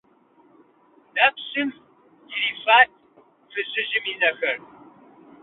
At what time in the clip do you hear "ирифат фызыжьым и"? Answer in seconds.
2.35-4.15